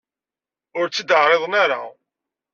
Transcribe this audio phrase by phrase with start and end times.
[0.79, 1.81] Ur tt-id-ɛriḍen ara.